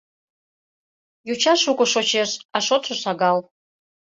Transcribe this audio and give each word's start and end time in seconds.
Йоча 1.27 1.53
шуко 1.63 1.85
шочеш, 1.93 2.31
а 2.55 2.57
шотшо 2.67 2.95
шагал. 3.03 3.37